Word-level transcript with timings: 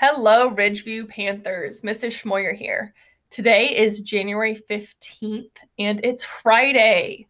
Hello, 0.00 0.48
Ridgeview 0.54 1.08
Panthers. 1.08 1.80
Mrs. 1.80 2.22
Schmoyer 2.22 2.54
here. 2.54 2.94
Today 3.30 3.76
is 3.76 4.00
January 4.00 4.54
15th 4.54 5.50
and 5.76 6.00
it's 6.04 6.22
Friday. 6.22 7.26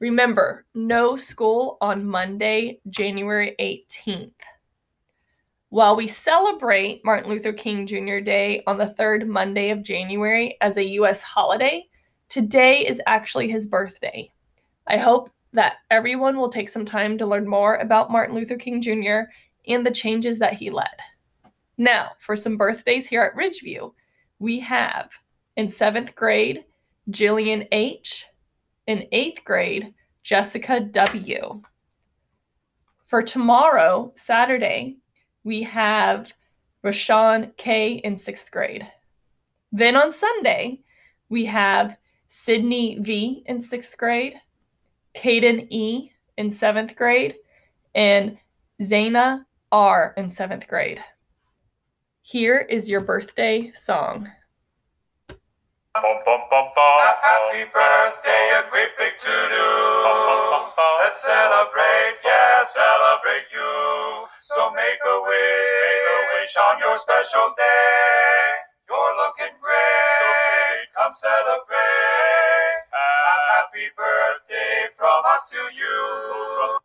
Remember, 0.00 0.66
no 0.74 1.14
school 1.14 1.78
on 1.80 2.04
Monday, 2.04 2.80
January 2.88 3.54
18th. 3.60 4.32
While 5.68 5.94
we 5.94 6.08
celebrate 6.08 7.04
Martin 7.04 7.30
Luther 7.30 7.52
King 7.52 7.86
Jr. 7.86 8.18
Day 8.18 8.64
on 8.66 8.78
the 8.78 8.94
third 8.94 9.28
Monday 9.28 9.70
of 9.70 9.84
January 9.84 10.56
as 10.60 10.76
a 10.76 10.90
U.S. 10.94 11.22
holiday, 11.22 11.86
today 12.28 12.84
is 12.84 13.00
actually 13.06 13.48
his 13.48 13.68
birthday. 13.68 14.28
I 14.88 14.96
hope 14.96 15.30
that 15.52 15.74
everyone 15.92 16.36
will 16.36 16.48
take 16.48 16.68
some 16.68 16.84
time 16.84 17.16
to 17.18 17.26
learn 17.26 17.46
more 17.46 17.76
about 17.76 18.10
Martin 18.10 18.34
Luther 18.34 18.56
King 18.56 18.82
Jr. 18.82 19.30
and 19.68 19.86
the 19.86 19.92
changes 19.92 20.40
that 20.40 20.54
he 20.54 20.68
led. 20.68 20.88
Now, 21.78 22.10
for 22.18 22.34
some 22.34 22.56
birthdays 22.56 23.08
here 23.08 23.22
at 23.22 23.36
Ridgeview, 23.36 23.92
we 24.40 24.58
have 24.60 25.12
in 25.56 25.68
seventh 25.68 26.14
grade, 26.16 26.64
Jillian 27.10 27.68
H. 27.70 28.26
In 28.88 29.06
eighth 29.12 29.44
grade, 29.44 29.94
Jessica 30.22 30.80
W. 30.80 31.62
For 33.06 33.22
tomorrow, 33.22 34.12
Saturday, 34.16 34.96
we 35.44 35.62
have 35.62 36.32
Rashawn 36.84 37.56
K. 37.56 37.94
in 37.94 38.16
sixth 38.16 38.50
grade. 38.50 38.90
Then 39.70 39.94
on 39.94 40.12
Sunday, 40.12 40.80
we 41.28 41.44
have 41.44 41.96
Sydney 42.28 42.98
V. 43.00 43.44
in 43.46 43.60
sixth 43.60 43.96
grade, 43.96 44.34
Caden 45.14 45.68
E. 45.70 46.10
in 46.38 46.50
seventh 46.50 46.96
grade, 46.96 47.36
and 47.94 48.36
Zaina 48.80 49.44
R. 49.70 50.14
in 50.16 50.30
seventh 50.30 50.66
grade. 50.66 51.02
Here 52.28 52.60
is 52.68 52.90
your 52.90 53.00
birthday 53.00 53.72
song. 53.72 54.28
Happy 55.96 57.64
birthday, 57.72 58.52
a 58.52 58.68
great 58.68 58.92
big 58.98 59.16
to 59.18 59.32
do. 59.32 59.68
Let's 61.00 61.24
celebrate, 61.24 62.20
yeah, 62.22 62.60
celebrate 62.68 63.48
you. 63.48 64.28
So 64.42 64.68
make 64.76 65.00
a 65.08 65.16
wish, 65.24 65.72
make 65.72 66.04
a 66.04 66.20
wish 66.36 66.52
on 66.68 66.78
your 66.80 66.98
special 66.98 67.48
day. 67.56 68.60
You're 68.90 69.16
looking 69.24 69.56
great, 69.62 70.84
come 70.94 71.14
celebrate. 71.14 71.72
Happy 73.56 73.88
birthday 73.96 74.92
from 74.98 75.24
us 75.32 75.48
to 75.48 75.56
you. 75.74 76.76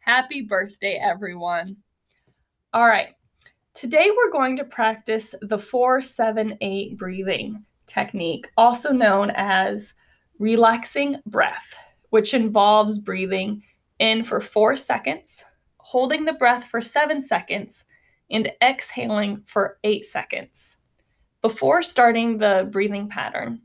Happy 0.00 0.42
birthday, 0.42 1.00
everyone. 1.02 1.78
All 2.74 2.86
right. 2.86 3.14
Today, 3.78 4.10
we're 4.10 4.32
going 4.32 4.56
to 4.56 4.64
practice 4.64 5.36
the 5.40 5.56
478 5.56 6.98
breathing 6.98 7.64
technique, 7.86 8.48
also 8.56 8.90
known 8.92 9.30
as 9.36 9.94
relaxing 10.40 11.14
breath, 11.26 11.76
which 12.10 12.34
involves 12.34 12.98
breathing 12.98 13.62
in 14.00 14.24
for 14.24 14.40
four 14.40 14.74
seconds, 14.74 15.44
holding 15.76 16.24
the 16.24 16.32
breath 16.32 16.64
for 16.64 16.82
seven 16.82 17.22
seconds, 17.22 17.84
and 18.32 18.50
exhaling 18.60 19.44
for 19.46 19.78
eight 19.84 20.04
seconds. 20.04 20.78
Before 21.40 21.80
starting 21.80 22.36
the 22.36 22.68
breathing 22.72 23.08
pattern, 23.08 23.60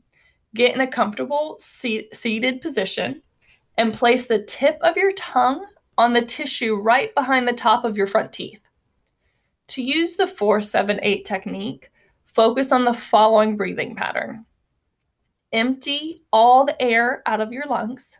get 0.54 0.76
in 0.76 0.80
a 0.80 0.86
comfortable 0.86 1.58
seated 1.58 2.60
position 2.60 3.20
and 3.78 3.92
place 3.92 4.28
the 4.28 4.44
tip 4.44 4.78
of 4.80 4.96
your 4.96 5.10
tongue 5.14 5.66
on 5.98 6.12
the 6.12 6.22
tissue 6.22 6.76
right 6.76 7.12
behind 7.16 7.48
the 7.48 7.52
top 7.52 7.84
of 7.84 7.96
your 7.96 8.06
front 8.06 8.32
teeth. 8.32 8.63
To 9.68 9.82
use 9.82 10.16
the 10.16 10.26
478 10.26 11.24
technique, 11.24 11.90
focus 12.26 12.72
on 12.72 12.84
the 12.84 12.94
following 12.94 13.56
breathing 13.56 13.94
pattern 13.94 14.44
empty 15.54 16.24
all 16.32 16.64
the 16.66 16.82
air 16.82 17.22
out 17.26 17.40
of 17.40 17.52
your 17.52 17.64
lungs, 17.66 18.18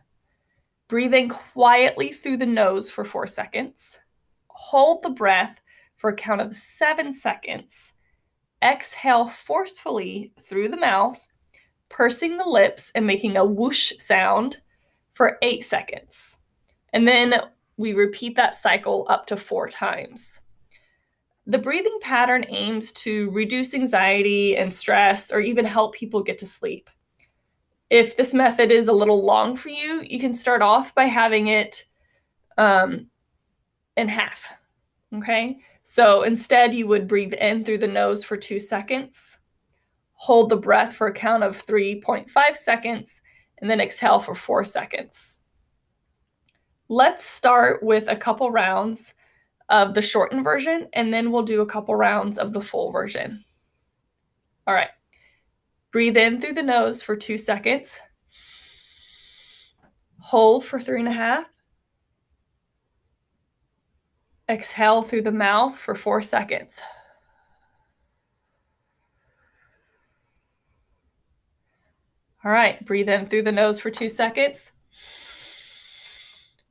breathing 0.87 1.27
quietly 1.27 2.11
through 2.11 2.37
the 2.37 2.45
nose 2.45 2.89
for 2.89 3.03
four 3.03 3.27
seconds, 3.27 3.99
hold 4.47 5.03
the 5.03 5.09
breath 5.09 5.61
for 5.97 6.11
a 6.11 6.15
count 6.15 6.39
of 6.39 6.55
seven 6.55 7.13
seconds, 7.13 7.93
exhale 8.63 9.27
forcefully 9.27 10.31
through 10.41 10.69
the 10.69 10.77
mouth, 10.77 11.27
pursing 11.89 12.37
the 12.37 12.47
lips 12.47 12.91
and 12.95 13.05
making 13.05 13.35
a 13.35 13.45
whoosh 13.45 13.91
sound 13.97 14.61
for 15.13 15.37
eight 15.41 15.63
seconds. 15.65 16.37
And 16.93 17.05
then 17.05 17.35
we 17.75 17.91
repeat 17.91 18.37
that 18.37 18.55
cycle 18.55 19.05
up 19.09 19.27
to 19.27 19.35
four 19.35 19.67
times. 19.67 20.39
The 21.47 21.59
breathing 21.59 21.99
pattern 22.01 22.45
aims 22.47 22.91
to 22.93 23.29
reduce 23.31 23.73
anxiety 23.73 24.57
and 24.57 24.73
stress 24.73 25.31
or 25.31 25.41
even 25.41 25.65
help 25.65 25.93
people 25.93 26.23
get 26.23 26.39
to 26.39 26.47
sleep. 26.47 26.89
If 27.91 28.17
this 28.17 28.33
method 28.33 28.71
is 28.71 28.87
a 28.87 28.93
little 28.93 29.23
long 29.23 29.55
for 29.55 29.69
you, 29.69 30.01
you 30.03 30.19
can 30.19 30.33
start 30.33 30.63
off 30.63 30.95
by 30.95 31.05
having 31.05 31.47
it 31.47 31.85
um, 32.57 33.07
in 33.95 34.07
half. 34.07 34.47
Okay. 35.13 35.59
So 35.83 36.23
instead, 36.23 36.73
you 36.73 36.87
would 36.87 37.07
breathe 37.07 37.33
in 37.33 37.63
through 37.63 37.77
the 37.77 37.87
nose 37.87 38.23
for 38.23 38.37
two 38.37 38.59
seconds, 38.59 39.37
hold 40.13 40.49
the 40.49 40.57
breath 40.57 40.95
for 40.95 41.07
a 41.07 41.13
count 41.13 41.43
of 41.43 41.63
3.5 41.63 42.55
seconds, 42.55 43.21
and 43.59 43.69
then 43.69 43.79
exhale 43.79 44.19
for 44.19 44.33
four 44.33 44.63
seconds. 44.63 45.41
Let's 46.89 47.23
start 47.23 47.83
with 47.83 48.07
a 48.07 48.15
couple 48.15 48.49
rounds 48.49 49.13
of 49.69 49.93
the 49.93 50.01
shortened 50.01 50.43
version, 50.43 50.87
and 50.93 51.13
then 51.13 51.31
we'll 51.31 51.43
do 51.43 51.61
a 51.61 51.65
couple 51.65 51.95
rounds 51.95 52.37
of 52.37 52.53
the 52.53 52.61
full 52.61 52.91
version. 52.91 53.43
All 54.67 54.73
right. 54.73 54.89
Breathe 55.91 56.17
in 56.17 56.41
through 56.41 56.53
the 56.53 56.63
nose 56.63 57.01
for 57.01 57.15
two 57.15 57.37
seconds. 57.37 57.99
Hold 60.19 60.65
for 60.65 60.79
three 60.79 60.99
and 60.99 61.07
a 61.07 61.13
half. 61.13 61.45
Exhale 64.49 65.01
through 65.01 65.21
the 65.21 65.31
mouth 65.31 65.77
for 65.77 65.95
four 65.95 66.21
seconds. 66.21 66.81
All 72.43 72.51
right, 72.51 72.83
breathe 72.85 73.09
in 73.09 73.25
through 73.25 73.41
the 73.41 73.51
nose 73.51 73.79
for 73.79 73.89
two 73.89 74.09
seconds. 74.09 74.71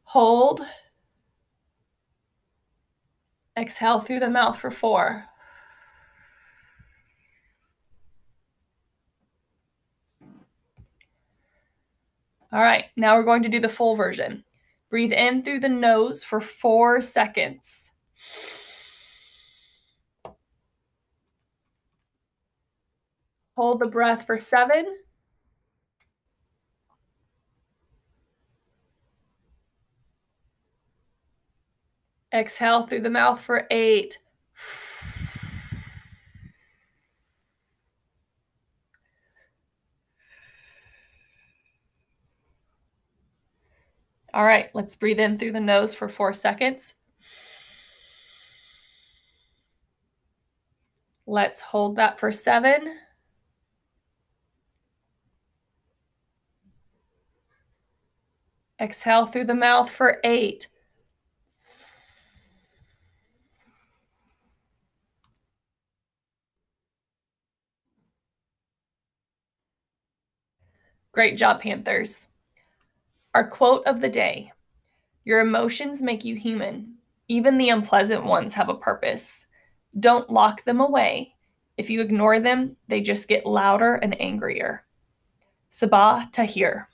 Hold 0.04 0.60
Exhale 3.56 4.00
through 4.00 4.20
the 4.20 4.30
mouth 4.30 4.58
for 4.58 4.70
four. 4.70 5.26
All 12.52 12.60
right, 12.60 12.84
now 12.96 13.16
we're 13.16 13.24
going 13.24 13.42
to 13.42 13.48
do 13.48 13.58
the 13.58 13.68
full 13.68 13.96
version. 13.96 14.44
Breathe 14.88 15.12
in 15.12 15.42
through 15.42 15.60
the 15.60 15.68
nose 15.68 16.22
for 16.22 16.40
four 16.40 17.00
seconds. 17.00 17.90
Hold 23.56 23.80
the 23.80 23.86
breath 23.86 24.26
for 24.26 24.38
seven. 24.38 25.03
Exhale 32.34 32.86
through 32.86 33.00
the 33.00 33.10
mouth 33.10 33.40
for 33.40 33.66
eight. 33.70 34.18
All 44.34 44.44
right, 44.44 44.68
let's 44.74 44.96
breathe 44.96 45.20
in 45.20 45.38
through 45.38 45.52
the 45.52 45.60
nose 45.60 45.94
for 45.94 46.08
four 46.08 46.32
seconds. 46.32 46.94
Let's 51.24 51.60
hold 51.60 51.94
that 51.96 52.18
for 52.18 52.32
seven. 52.32 52.98
Exhale 58.80 59.26
through 59.26 59.44
the 59.44 59.54
mouth 59.54 59.88
for 59.88 60.18
eight. 60.24 60.66
Great 71.14 71.38
job, 71.38 71.60
Panthers. 71.60 72.26
Our 73.34 73.46
quote 73.46 73.86
of 73.86 74.00
the 74.00 74.08
day 74.08 74.50
Your 75.22 75.40
emotions 75.40 76.02
make 76.02 76.24
you 76.24 76.34
human. 76.34 76.96
Even 77.28 77.56
the 77.56 77.68
unpleasant 77.68 78.24
ones 78.24 78.52
have 78.54 78.68
a 78.68 78.74
purpose. 78.74 79.46
Don't 80.00 80.28
lock 80.28 80.64
them 80.64 80.80
away. 80.80 81.36
If 81.76 81.88
you 81.88 82.00
ignore 82.00 82.40
them, 82.40 82.76
they 82.88 83.00
just 83.00 83.28
get 83.28 83.46
louder 83.46 83.94
and 83.94 84.20
angrier. 84.20 84.84
Sabaa 85.70 86.32
Tahir. 86.32 86.88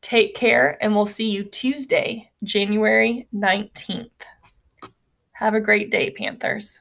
Take 0.00 0.34
care, 0.34 0.76
and 0.80 0.92
we'll 0.92 1.06
see 1.06 1.30
you 1.30 1.44
Tuesday, 1.44 2.32
January 2.42 3.28
19th. 3.32 4.10
Have 5.30 5.54
a 5.54 5.60
great 5.60 5.92
day, 5.92 6.10
Panthers. 6.10 6.80